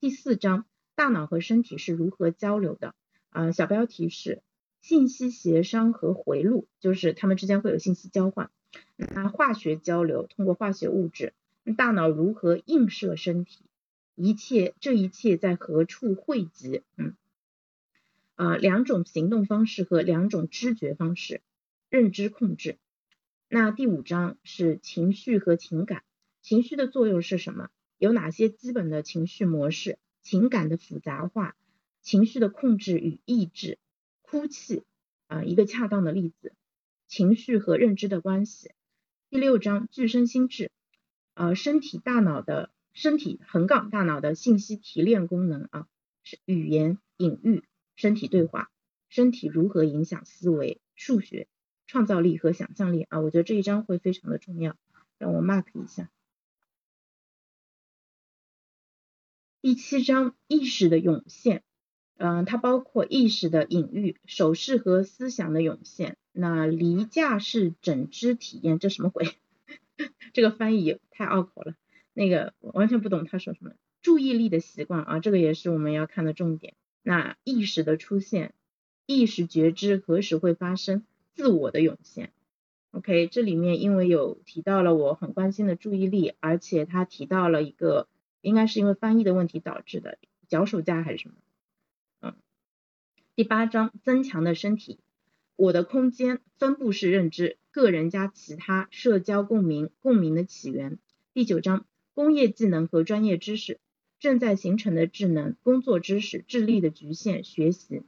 [0.00, 2.94] 第四章，大脑和身体是如何交流的？
[3.30, 4.42] 啊，小标题是
[4.86, 8.52] 信息协商和回路，就是它们之间会有信息交换。
[8.96, 11.32] 那化学交流通过化学物质，
[11.76, 13.64] 大脑如何映射身体？
[14.14, 16.82] 一切这一切在何处汇集？
[16.96, 17.16] 嗯，
[18.36, 21.40] 啊，两种行动方式和两种知觉方式，
[21.90, 22.76] 认知控制。
[23.48, 26.04] 那第五章是情绪和情感，
[26.42, 27.70] 情绪的作用是什么？
[27.98, 29.98] 有哪些基本的情绪模式？
[30.22, 31.56] 情感的复杂化，
[32.02, 33.78] 情绪的控制与抑制，
[34.28, 34.84] 哭泣
[35.28, 36.52] 啊，一个恰当的例子。
[37.06, 38.72] 情绪和认知的关系。
[39.30, 40.72] 第六章具身心智，
[41.34, 42.70] 呃，身体大脑的。
[42.92, 45.86] 身体横杠大脑的信息提炼功能啊，
[46.24, 47.62] 是语言、隐喻、
[47.94, 48.70] 身体对话，
[49.10, 51.46] 身体如何影响思维、数学、
[51.86, 53.20] 创造力和想象力啊？
[53.20, 54.78] 我觉得这一章会非常的重要，
[55.18, 56.10] 让我 mark 一下。
[59.60, 61.64] 第七章意识的涌现，
[62.18, 66.16] 嗯，它包括意识的隐喻、手势和思想的涌现。
[66.32, 69.26] 那离架式整知体验，这什么鬼？
[70.32, 71.74] 这个翻译也太拗口了。
[72.14, 76.74] 那个完全不懂他说什么，注意力的习惯啊，这个也是我们要看的重点。
[77.02, 78.54] 那意识的出现，
[79.06, 81.04] 意识觉知何时会发生？
[81.34, 82.32] 自我的涌现。
[82.92, 88.08] OK，这里面因为有提到了我很关心的注意力，而且他提到了一个，
[88.40, 91.34] 应该是因为翻译的问题导致的脚手架还是什么？
[93.36, 94.98] 第八章增强的身体，
[95.56, 100.98] 我的空间分布式认知，个人加其他社交共鸣，共鸣的起源。
[101.34, 101.84] 第九章。
[102.14, 103.78] 工业技能和专业知识
[104.18, 108.04] 正在形成的智能工作知识智力的局限学习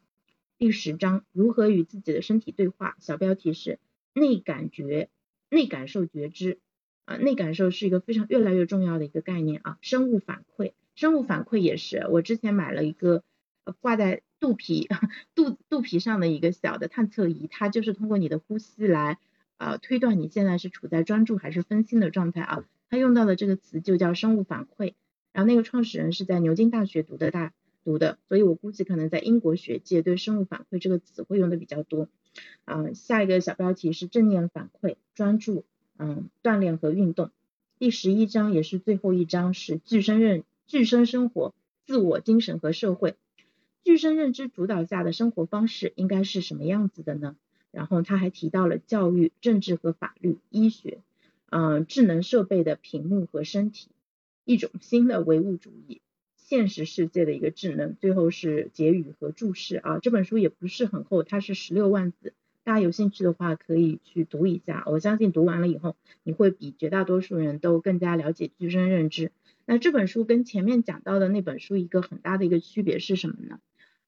[0.56, 3.78] 第十章如何与自己的身体对话小标题是
[4.14, 5.10] 内感觉
[5.50, 6.58] 内感受觉知
[7.04, 13.22] 啊内感受是一个非常越来越重要的一个概念啊生物反馈生物反馈也是我之前买了一个
[13.80, 14.88] 挂在肚皮
[15.34, 19.18] 肚肚皮上的一个小的探测仪它就是通过你的呼吸来
[19.56, 22.64] 啊推断你现在是处在专注还是分心的状态啊。
[22.90, 24.94] 他用到的这个词就叫生物反馈，
[25.32, 27.52] 然后那个创始人是在牛津大学读的大
[27.84, 32.08] 读的，所以我估计可能在英国学界对生物反馈这个词会用的比较多。
[32.64, 35.64] 啊，下一个小标题是正念反馈，专注，
[35.98, 37.30] 嗯，锻炼和运动。
[37.78, 43.16] 第十一章也是最后一章是具身认具身生活，自我精神和社会，
[43.88, 47.36] 具身认知主导下的生活方式应该是什么样子的呢？
[47.70, 50.98] 然后他还提到了教育、政治和法律、医学。
[51.48, 53.88] 嗯，智能设备的屏幕和身体，
[54.44, 56.02] 一种新的唯物主义，
[56.36, 57.96] 现实世界的一个智能。
[57.98, 64.82] 最后是结语和注释啊，这本书也不是很厚，它是十六万字，大家有兴趣的话可以去读一下。
[64.84, 69.32] 我相信读完了以后，你会比绝大多数人都更加了解具身认知。
[69.64, 73.58] 那这本书跟前面讲到的那本书一个很大的一个区别是什么呢？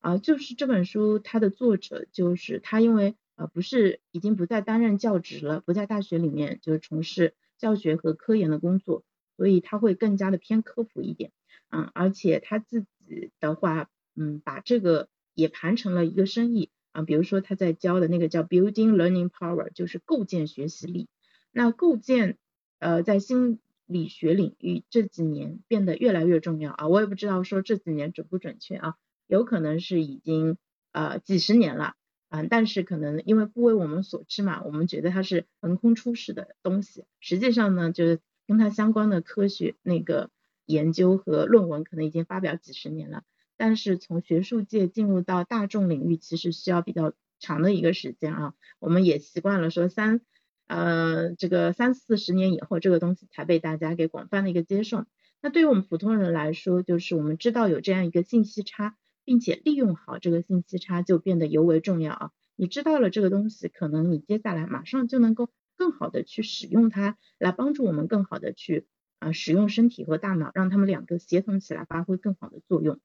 [0.00, 3.16] 啊，就是这本书它的作者就是他，因为。
[3.36, 9.02] 呃，不是，已经不再担任教职了，不在大学里面就是从事教学和科研的工作，
[9.38, 11.32] 所以他会更加的偏科普一点，
[11.70, 21.08] 嗯，而且他自己的话，嗯，把这个也盘成了一个生意啊，比如说他在教的那个叫 Building Learning Power，就是构建学习力。
[21.50, 22.36] 那构建，
[22.78, 28.96] 呃，在心理学领域这几年变得越来越重要啊，我也不知道说这几年准不准确啊，
[29.30, 30.58] 有可能是已经
[30.92, 31.94] 呃几十年了。
[32.32, 37.04] 嗯，但是可能因为不为我们所知嘛，我们觉得它是横空出世的东西。
[37.18, 40.30] 实际上呢，就是跟它相关的科学那个
[40.64, 43.24] 研究和论文可能已经发表几十年了。
[43.56, 48.54] 但是从学术界进入到大众领域，其实需要比较长的一个时间啊。
[48.78, 50.20] 我们也习惯了说三
[50.68, 55.04] 呃这个三四十年以后，这个东西才被大家给广泛的一个接受。
[55.42, 58.96] 那对于我们普通人来说，就是我们知道有这样一个信息差。
[59.30, 62.32] 并且利用好这个信息差就变得尤为重要啊！
[62.56, 68.88] 你知道了这个东西，可能你接下来马上就能够更好的去使用它，来帮助我们更好的去
[69.20, 72.98] 啊使用身体和大脑，让他们两个协同起来发挥更好的作用。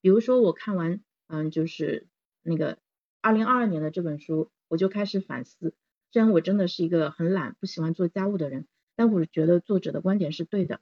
[0.00, 2.08] 比如说我看完嗯就是
[2.42, 2.78] 那个
[3.20, 5.72] 二零二二年的这本书，我就开始反思，
[6.10, 10.80] 虽然我真的是一个很懒不喜欢做家务的人，但我觉得作者的观点是对的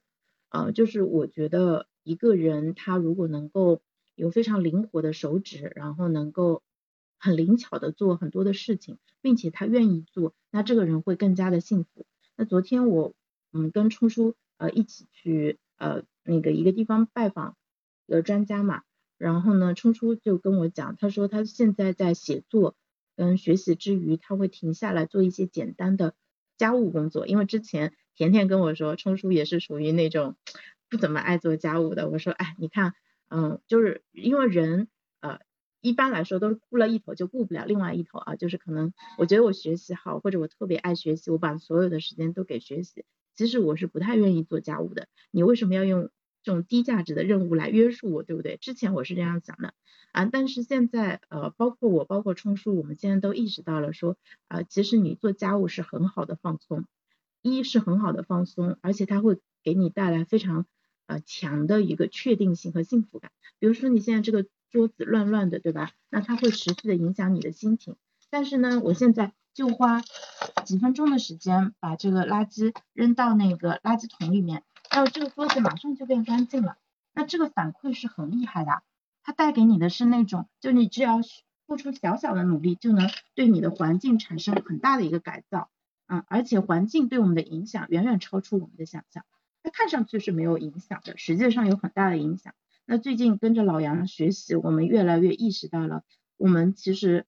[0.49, 3.83] 啊，就是我觉得一个人他如果能够
[4.21, 6.61] 有非常灵活的手指，然后能够
[7.17, 12.05] 很灵巧的做很多的事情，并且他愿意做，那这个人会更加的幸福。
[12.35, 13.15] 那昨天我
[13.51, 17.55] 嗯跟冲叔呃一起去呃那个一个地方拜访
[18.05, 18.83] 一个专家嘛，
[19.17, 22.75] 然后呢冲叔就跟我讲，他说他现在在写作
[23.15, 26.13] 跟学习之余，他会停下来做一些简单的
[26.57, 30.35] 家务工作，因为之前甜甜跟我说冲叔也是属于那种
[30.91, 32.93] 不怎么爱做家务的，我说哎你看
[33.31, 34.87] 嗯就是因为人
[35.21, 35.39] 呃。
[35.83, 43.03] 一般来说都是顾了一头就顾不了另外一头啊，就是可能我觉得我学习好，或者我特别爱学习，我把所有的时间都给学习。
[43.33, 45.07] 其实我是不太愿意做家务的。
[45.31, 46.11] 你为什么要用
[46.43, 48.57] 这种低价值的任务来约束我，对不对？
[48.57, 49.73] 之前我是这样想的
[50.11, 54.17] 啊，但是现在呃，包括我，包括冲叔，我们现在都意识到了说
[54.49, 56.85] 啊，其实你做家务是很好的放松，
[57.41, 60.67] 一是很好的放松，而且它会给你带来非常
[61.11, 63.31] 呃强的一个确定性和幸福感。
[63.59, 64.45] 比如说你现在这个。
[64.71, 65.91] 桌子乱乱的，对吧？
[66.09, 67.97] 那它会持续的影响你的心情。
[68.29, 70.01] 但是呢，我现在就花
[70.63, 76.77] 几分钟的时间把这个垃圾扔到那个垃圾桶里面，然后这个桌子马上就变干净了。
[77.13, 78.81] 那这个反馈是很厉害的，
[79.23, 81.19] 它带给你的是那种，就你只要
[81.67, 85.69] 付出小小的努力，就能对你的环境产生很大的一个改造。
[86.07, 89.25] 嗯，而且环境对我们的影响远远超出我们的想象。
[89.63, 92.53] 它看上去是没有影响的，实际上有很大的影响。
[92.85, 96.03] 那最近跟着老杨学习，我们越来越意识到了，
[96.37, 97.25] 我们其实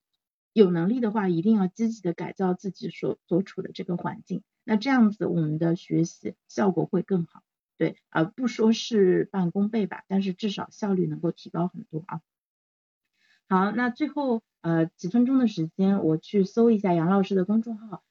[0.51, 4.43] 有能力的话，一定要积极的改造自己所所处的这个环境。
[4.63, 7.43] 那这样子，我们的学习效果会更好。
[7.77, 12.21] 对，啊不说是半功倍吧，但是至少效率能够提高很多啊。
[13.49, 18.03] 好，那最后呃几分钟的时间，我去搜一下杨老师的公众号，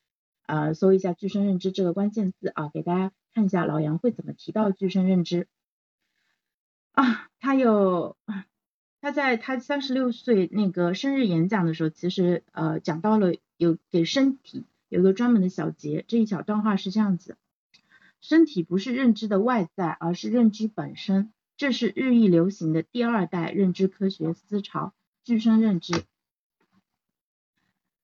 [0.46, 5.48] 呃搜一下具身认知这个关键字啊，给大家看一下老杨会怎么提到具身认知。
[6.92, 8.16] 啊，他有，
[9.00, 17.36] 他在他三十六岁那个生日演讲的时候，其实呃讲到了有给身体有一个专门的小节，这一小段话是这样子：
[18.20, 24.92] 身体不是认知的外在，而是认知本身，这是日益流行的第二代认知科学思潮——
[25.24, 26.04] 具身认知。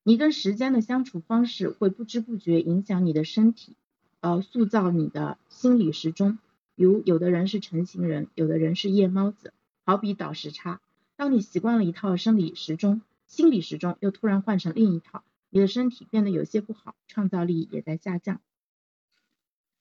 [0.02, 3.76] 你跟时间的相处方式会不知不觉影响你的身体，
[4.20, 6.38] 呃，塑造你的心理时钟。
[6.74, 9.52] 比如，有的人是成型人，有的人是夜猫子。
[9.84, 10.80] 好比倒时差，
[11.16, 18.40] 当你习惯了一套生理时钟，心理时钟又突然换成另一套，你的身体变得有些不好，创造力也在下降。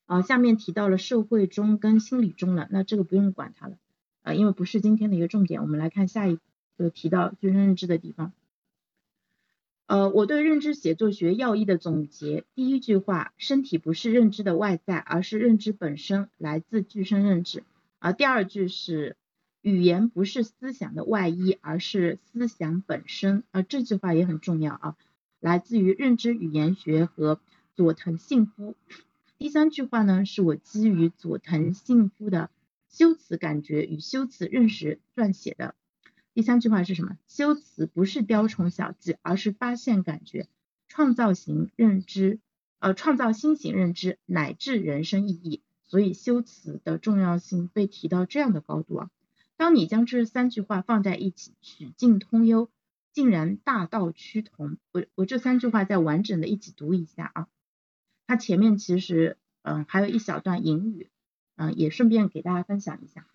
[0.05, 3.77] 啊，下面提到了社会钟跟心理钟了，那这个不用管它了，
[4.23, 5.61] 啊，因为不是今天的一个重点。
[5.61, 6.39] 我们来看下一
[6.77, 8.31] 个提到具身认知的地方。
[9.87, 17.63] 呃，我对认知写作学要义的总结，第一句话，身体不是认知的外在，而是认知本身，来自具身认知。
[17.99, 19.15] 而第二句是，
[19.61, 23.43] 语言不是思想的外衣，而是思想本身。
[23.51, 24.97] 啊，这句话也很重要啊，
[25.39, 27.39] 来自于认知语言学和
[27.73, 28.75] 佐藤幸夫。
[29.37, 32.49] 第三句话呢，是我基于佐藤幸夫的
[32.89, 35.75] 修辞感觉与修辞认识撰写的。
[36.37, 37.17] 第三句话是什么？
[37.27, 40.47] 修辞不是雕虫小技，而是发现感觉，
[40.87, 42.37] 创造型认知，
[42.77, 45.63] 呃，创造新型认知乃至人生意义。
[45.87, 49.09] 所以修辞的重要性被提到这样的高度啊。
[49.55, 52.69] 当你将这三句话放在一起，曲径通幽，
[53.11, 54.77] 竟然大道趋同。
[54.91, 57.47] 我我这三句话再完整的一起读一下啊。
[58.27, 61.09] 它前面其实嗯还有一小段引语，
[61.55, 63.25] 嗯也顺便给大家分享一下。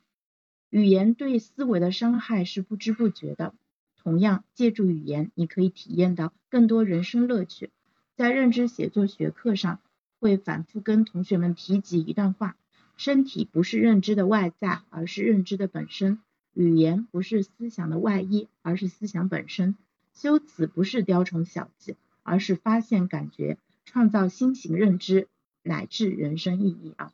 [0.73, 3.53] 语言对思维的伤害是不知不觉的。
[3.99, 7.69] 同样，借助语言，你可以体验到更多人生乐趣。
[8.17, 9.81] 在认知写作学课上，
[10.19, 12.57] 会反复跟同学们提及一段话：
[12.97, 16.17] 身体不是认知的外在，而是认知的本身；
[16.55, 19.75] 语言不是思想的外衣，而是思想本身；
[20.15, 25.29] 修辞不是雕虫小技，而是发现感觉，创造新型认知，
[25.63, 27.13] 乃至人生意义啊。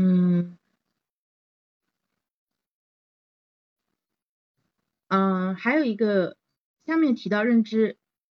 [0.00, 0.56] 嗯，
[5.08, 6.36] 嗯，还有一个
[6.86, 7.96] 下面提到认知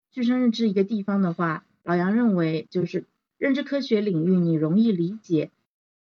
[0.09, 3.07] 具身认知一个地方的话，老杨认为就是
[3.37, 5.51] 认知科学领域，你容易理解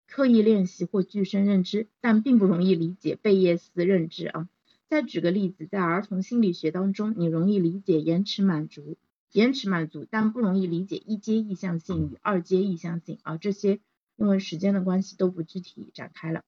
[0.08, 4.50] 刻意练习或具身认知，但并不容易理解贝叶斯认知啊。
[4.90, 8.98] 再举个例子，在儿童心理学当中，你容易理解延迟满足，
[9.32, 13.80] 延迟满足，但不容易理解一阶意向性与二阶意向性啊这些。
[14.16, 16.44] 因为时间的关系，都不具体展开了。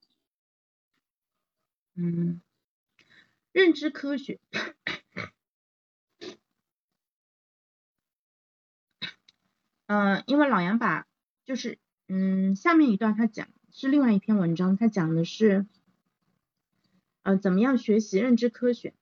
[1.95, 2.41] 嗯，
[3.51, 4.39] 认知科学，
[9.87, 11.07] 嗯，因为老杨把
[11.45, 15.65] 就是嗯下面一段他讲是另外一篇文章，他讲的是
[17.23, 18.93] 呃怎么样学习认知科学。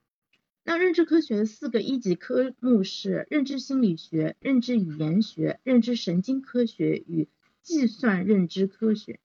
[0.62, 7.28] 那认知科学的四个一级科目是认知心理学、认知语言学、认知神经科学与
[7.64, 9.18] 计算认知科学。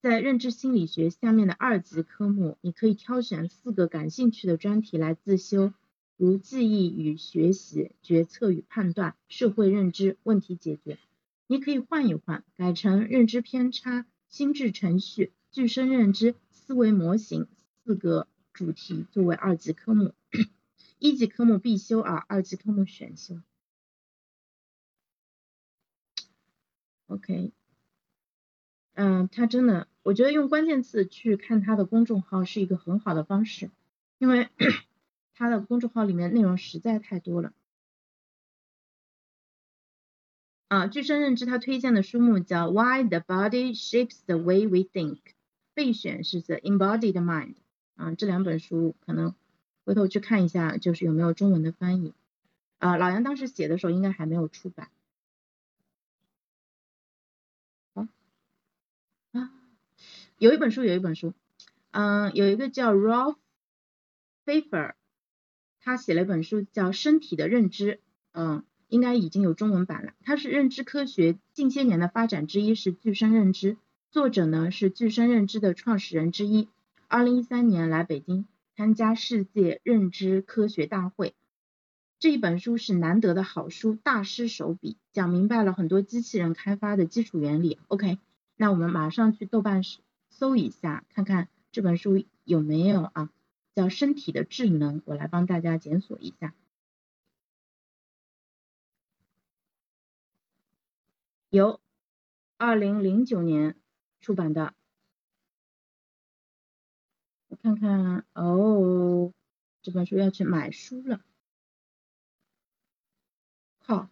[0.00, 5.72] 在认知心理学下面的二级科目，你可以挑选四个感兴趣的专题来自修，
[6.16, 10.98] 如记忆与学习、决策与判断、社会认知、问题解决。
[11.46, 17.46] 你可以换一换，改成认知偏差、心智程序、具身认知、思维模型
[17.84, 18.26] 四个。
[18.54, 20.14] 主题作为二级科目，
[20.98, 23.40] 一级科目必修啊，二级科目选修。
[27.08, 27.52] OK，
[28.94, 33.70] 嗯，他真的，我觉得用关键词去看他的公众号是一个很好的方式，
[34.18, 34.48] 因为
[35.34, 37.52] 他的公众号里面内容实在太多了。
[40.68, 45.16] 啊，具身认知他推荐的书目叫《Why the Body Shapes the Way We Think》，
[45.72, 47.54] 备选是 The Embodied Mind。
[47.96, 49.34] 啊，这两本书可能
[49.86, 52.12] 回头去看一下，就是有没有中文的翻译。
[52.78, 54.90] 啊，老杨当时写的时候应该还没有出版。
[57.94, 58.06] 好，
[59.32, 59.50] 啊，
[60.38, 61.34] 有一本书，有一本书，
[61.90, 64.92] 嗯，有一个叫 Ralph，Pfeffer，
[65.80, 67.94] 他写了一本书叫《身体的认知》，
[68.30, 70.12] 嗯，应该已经有中文版了。
[70.22, 73.78] 它是认知科学近些年的发展之一，是具身认知，
[74.12, 76.68] 作者呢是具身认知的创始人之一。
[77.08, 81.34] 二零一三年来北京参加世界认知科学大会，
[82.20, 87.80] 这一本书是难得的好书，大师手笔，讲明白了很多机器人开发的基础原理。
[87.88, 88.20] OK，
[88.54, 89.82] 那我们马上去豆瓣
[90.38, 93.32] 搜一下，看看这本书有没有啊？
[93.74, 96.54] 叫《身体的智能》，我来帮大家检索一下。
[101.50, 101.80] 有，
[102.56, 103.74] 二零零九年
[104.20, 104.74] 出版的。
[107.48, 109.32] 我看看哦，
[109.82, 111.20] 这本书要去买书了。
[113.80, 114.08] 好，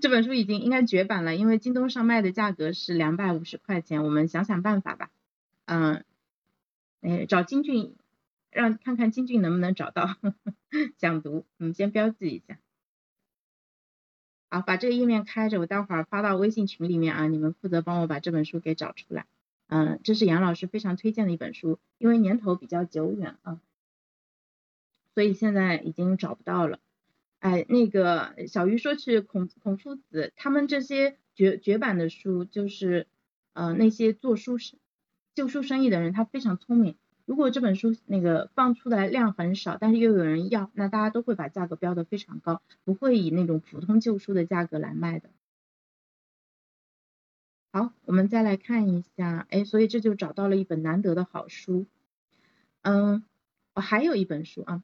[0.00, 4.02] 这本书已经应该绝版了，因为京东上卖的价格是两百五十块钱。
[4.02, 5.10] 我们想想办法吧。
[5.66, 6.04] 嗯，
[7.02, 7.94] 哎，找金俊，
[8.50, 10.16] 让看看金俊能不能找到
[10.98, 11.46] 讲读。
[11.58, 12.58] 我们，先标记一下。
[14.48, 19.26] 好，把这个页面开着，我待会儿发到微信群里面啊，你们负责帮我把这本书给找出来。
[19.68, 23.60] 嗯，这是杨老师非常推荐的一本书，因为年头比较久远啊，
[25.14, 26.80] 所以现在已经找不到了。
[27.40, 33.06] 哎，那个小鱼说去孔孔夫子他们这些绝绝版的书，就是
[33.54, 34.78] 呃那些做书生
[35.34, 36.96] 旧书生意的人，他非常聪明。
[37.24, 45.30] 如果这本书那个放出来量很少，但是又有人要，那大家都会把价格标的非常高，不会以那种普通旧书的价格来卖的。
[47.72, 51.86] 好，我们再来看一下，哎，所以这就找到了一本难得的好书。
[52.82, 53.24] 嗯，
[53.74, 54.82] 我还有一本书啊，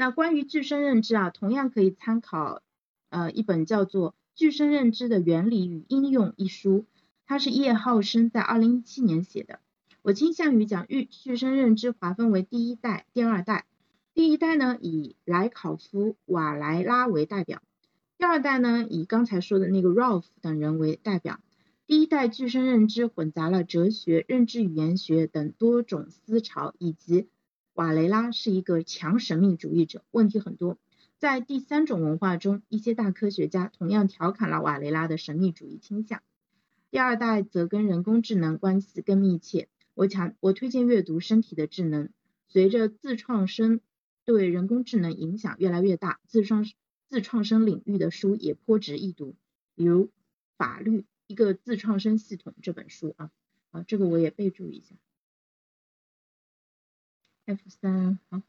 [0.00, 2.62] 那关于具身认知啊，同样可以参考
[3.10, 6.86] 呃一本叫做《具身认知的原理与应用》一书，
[7.26, 9.60] 它是叶浩生在二零一七年写的。
[10.00, 13.66] 我倾向于将具具身认知划分为第一代、第二代。
[14.14, 17.60] 第一代呢以莱考夫、瓦莱拉为代表，
[18.16, 21.40] 第二代呢以刚才说的那个 Rolf 等人为代表。
[21.86, 27.28] 第一代具身认知混杂了哲学、认知语言学等多种思潮，以及
[27.74, 30.78] 瓦雷拉是一个强神秘主义者，问题很多。
[31.18, 36.22] 在第三种文化中，一些大科学家同样调侃了瓦雷拉的神秘主义倾向。
[36.90, 39.68] 第二代则跟人工智能关系更密切。
[39.94, 42.06] 我强我推荐阅读《身体的智能》，
[42.48, 43.80] 随着自创生
[44.24, 46.64] 对人工智能影响越来越大，自创
[47.08, 49.34] 自创生领域的书也颇值一读，
[49.74, 50.10] 比如
[50.56, 51.04] 法律。
[51.26, 53.30] 一个自创生系统这本书啊，
[53.70, 54.96] 啊，这个我也备注一下。
[57.46, 58.42] F 三好，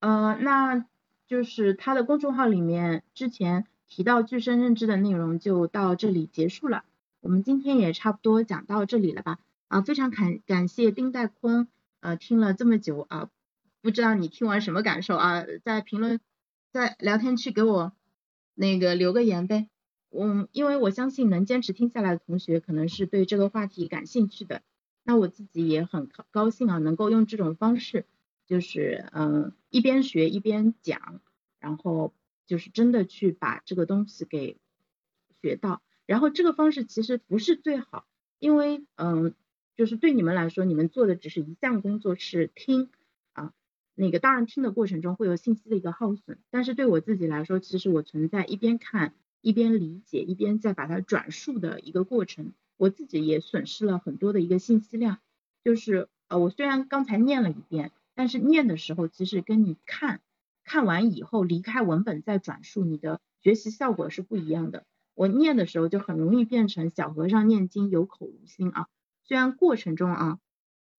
[0.00, 0.86] 呃，那
[1.26, 6.84] 就是他的公众号里面之前提到具身认知的内容就到这里结束了。
[7.20, 9.38] 我们今天也差不多讲到这里了吧？
[9.68, 11.68] 啊，非常感感谢丁代坤，
[12.00, 13.30] 呃，听了这么久啊，
[13.80, 15.44] 不知道你听完什么感受啊？
[15.64, 16.20] 在评论。
[16.70, 17.94] 在聊天区给我
[18.52, 19.70] 那个留个言呗，
[20.10, 24.62] 嗯，因为我相信能坚持听下来的同学，可能是对这个话题感兴趣的。
[25.02, 28.04] 那我自己也很高兴啊，能够用这种方式，
[28.46, 31.20] 就是嗯一边学一边讲，
[31.60, 32.12] 然后
[32.46, 34.58] 就是真的去把这个东西给
[35.40, 35.82] 学到。
[36.06, 38.06] 然后这个方式其实不是最好，
[38.38, 39.34] 因为嗯，
[39.76, 42.88] 就是对你们来说，你们做的只是一项工作，是听
[43.32, 43.52] 啊。
[43.94, 55.18] 那个当然听的过程中会有信息的一个耗损，但是对我自己来说，其实我存在一边看一边理解一边再把它转述的一个过程，我自己也损失了很多的一个信息量。
[55.64, 60.20] 就是呃，我虽然刚才念了一遍，但是念的时候其实跟你看
[60.64, 64.84] 看完以后离开文本再转述，你的学习效果是不一样的。
[65.14, 68.86] 我念的时候就很容易变成小和尚念经有口无心啊。
[69.24, 70.38] 虽然过程中啊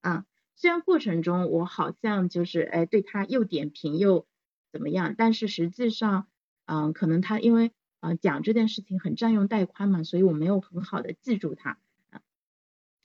[0.02, 0.26] 啊，
[0.56, 4.28] 虽然过程中我好像就是哎对他又点评又
[4.72, 6.28] 怎么样，但是实际上
[6.66, 11.78] 嗯，可能他因为啊讲这件事情很占用带宽嘛，所以我没有很好的记住它
[12.10, 12.22] 啊。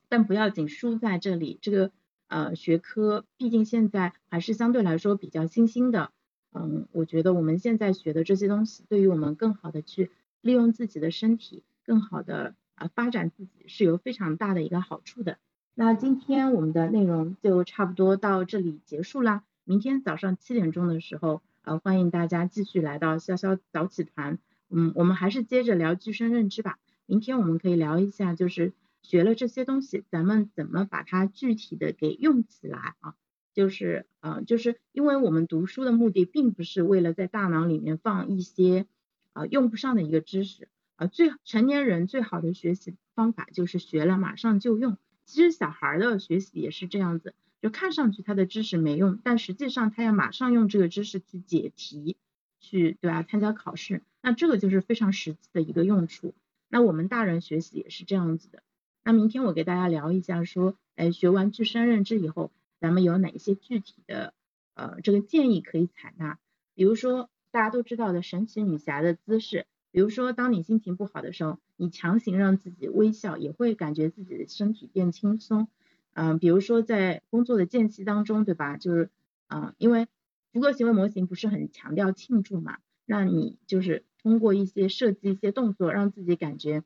[0.08, 1.58] 但不要紧，输在这里。
[1.62, 1.90] 这个
[2.28, 6.12] 呃学科毕竟现在还是相对来说比较新兴的，
[6.52, 15.38] 嗯，我觉得我们现在学的这些东西，对于我们更好的去利用自己的身体，更好的啊发展自己是有非常大的一个好处的。
[15.74, 19.42] 那今天我们的内容就差不多到这里结束啦。
[19.64, 24.38] 明天早上七点钟的时候，呃，欢迎大家继续来到潇潇早起团。
[24.74, 26.78] 嗯，我们还是接着聊具身认知吧。
[27.06, 28.72] 明天我们可以聊一下，就是。
[29.06, 33.14] 学了这些东西，咱们怎么把它具体的给用起来啊？
[33.52, 38.86] 就是呃，就是因为我们读书的目的，并不是为了在大脑里面放一些
[39.34, 41.06] 啊用不上的一个知识啊。
[41.06, 44.96] 最成年人最好的学习方法就是学了马上就用。
[45.26, 52.16] 其实小孩的学习也是这样子，就看上去他的知识没用，但实际上他要马上用这个知识去解题，
[52.58, 53.22] 去对吧？
[53.22, 56.32] 参加考试，那这个就是非常实际的一个用处。
[56.70, 58.62] 那我们大人学习也是这样子的。
[59.04, 62.50] 那明天我给大家聊一下，说，哎，学完具身认知以后，
[62.80, 64.32] 咱们有哪一些具体的
[64.72, 66.38] 呃这个建议可以采纳？
[66.74, 75.68] 比如说大家都知道的神奇女侠的姿势，比如说当你心情不好的时候，你强行让自己微笑，也会感觉自己的身体变轻松。
[76.14, 78.78] 嗯，比如说在工作的间隙当中，对吧？
[78.78, 79.10] 就是
[79.48, 80.08] 啊，因为
[80.50, 86.82] 福格行为模型不是很强调庆祝嘛，那你就是通过一些设计一些动作，让自己感觉。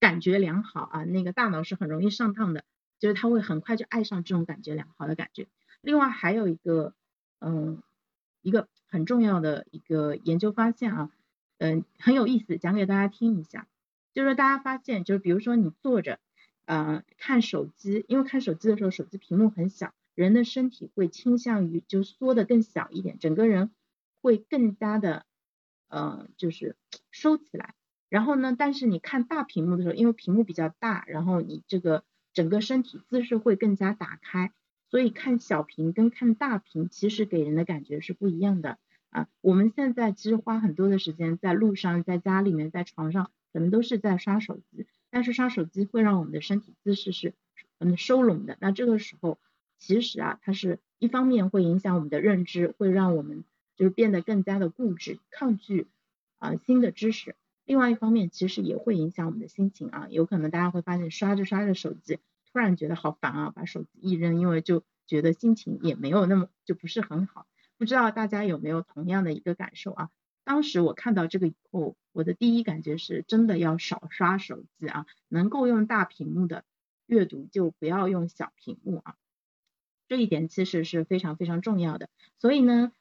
[0.00, 2.64] 感觉良好啊，那个大脑是很容易上当的，
[2.98, 5.46] 就是他会很快就爱上这种感觉良好的感觉。
[5.80, 6.92] 另外还有一个，
[7.38, 7.80] 嗯，
[8.40, 11.10] 一个很重要的一个研究发现啊，
[11.58, 13.68] 嗯，很有意思，讲给大家听一下。
[14.12, 16.18] 就是大家发现，就是比如说你坐着，
[16.64, 23.70] 呃，看手机，因为看手机的时候手机屏幕很小，人的身体会倾向于就缩的更小一点，整个人
[24.20, 25.26] 会更加的，
[25.92, 26.74] 呃，就是
[27.10, 27.74] 收起来。
[28.08, 28.56] 然后呢？
[28.58, 34.52] 但是你看大屏幕的时候，因为屏幕比较大，然后你这个整个身体姿势会更加打开，
[34.90, 38.78] 所以看小屏跟看大屏其实给人的感觉是不一样的
[39.10, 39.28] 啊。
[39.42, 47.34] 我们现在其实花很多的时间在路上、在家里面、在床上，可能都是在刷手机，但是刷手机会让我们的身体姿势是
[47.78, 48.56] 嗯收拢的。
[48.60, 49.38] 那这个时候
[49.78, 53.44] 其实啊，它是一方面会影响我们的认知，会让我们
[53.82, 55.88] 就变得更加的固执，抗拒
[56.38, 57.34] 啊新的知识。
[57.64, 62.20] 另外一方面，其实也会影响我们的心情啊，有可能大家会发现刷着刷着手机，
[62.52, 67.48] 突然觉得好烦啊，把手机一扔，因为就觉得心情也没有那么就不是很好。
[67.76, 70.10] 不知道大家有没有同样的一个感受啊？
[70.44, 76.64] 当时我看到这个以后，我的第一感觉是真的要少刷手机啊，能够用大屏幕的
[77.06, 79.16] 阅读就不要用小屏幕啊，
[80.06, 82.08] 这一点其实是非常非常重要的。
[82.38, 82.92] 所以呢，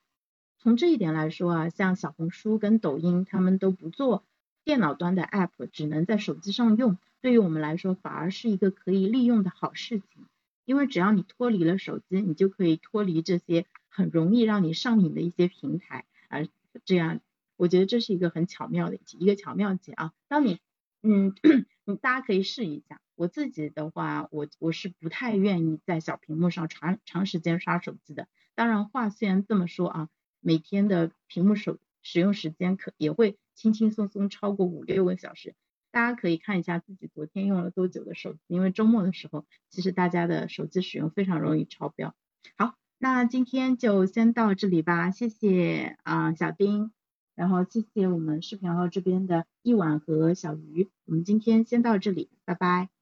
[0.61, 4.23] 从这一点来说啊，像小红书跟抖音他们都不做。
[4.63, 10.27] 电脑端的 App 只能在手机上用，对于我们来说反而是一个可以利用的好事情，
[10.65, 16.41] 因为只要你脱离了手机，你就可以脱离这些很容易让你上瘾的一些平台，啊，
[16.85, 17.21] 这样
[17.57, 20.13] 我觉得这是一个很巧妙的一个巧妙节啊。
[20.27, 20.59] 当你，
[21.01, 21.33] 嗯，
[21.85, 23.01] 你大家可以试一下。
[23.15, 28.27] 我自己的话，我我是不太愿意在小屏幕上长长时间刷手机的。
[28.53, 30.09] 当然话虽然这么说啊，
[30.41, 33.37] 每天的屏幕手使用时间可也会。
[33.53, 35.53] 轻轻松松超过五六个小时，
[35.91, 42.15] 大家可以看一下自己昨天用了多久的手机，因为周末的时候，其实大家的手机使用非常容易超标。
[42.57, 46.91] 好，那今天就先到这里吧，谢谢啊小丁，
[47.35, 53.00] 然后谢谢我们视频号这边的一碗和小鱼，我们今天先到这里，拜拜。